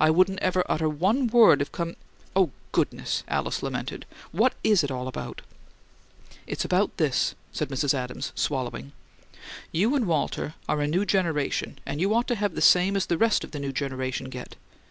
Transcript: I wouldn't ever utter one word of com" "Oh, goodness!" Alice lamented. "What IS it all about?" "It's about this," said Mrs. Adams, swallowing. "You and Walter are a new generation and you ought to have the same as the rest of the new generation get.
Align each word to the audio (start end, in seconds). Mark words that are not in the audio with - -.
I 0.00 0.08
wouldn't 0.08 0.38
ever 0.38 0.64
utter 0.70 0.88
one 0.88 1.26
word 1.26 1.60
of 1.60 1.70
com" 1.70 1.96
"Oh, 2.34 2.50
goodness!" 2.72 3.22
Alice 3.28 3.62
lamented. 3.62 4.06
"What 4.32 4.54
IS 4.64 4.82
it 4.82 4.90
all 4.90 5.06
about?" 5.06 5.42
"It's 6.46 6.64
about 6.64 6.96
this," 6.96 7.34
said 7.52 7.68
Mrs. 7.68 7.92
Adams, 7.92 8.32
swallowing. 8.34 8.92
"You 9.72 9.94
and 9.94 10.06
Walter 10.06 10.54
are 10.66 10.80
a 10.80 10.86
new 10.86 11.04
generation 11.04 11.78
and 11.84 12.00
you 12.00 12.14
ought 12.14 12.26
to 12.28 12.36
have 12.36 12.54
the 12.54 12.62
same 12.62 12.96
as 12.96 13.04
the 13.04 13.18
rest 13.18 13.44
of 13.44 13.50
the 13.50 13.60
new 13.60 13.70
generation 13.70 14.30
get. 14.30 14.56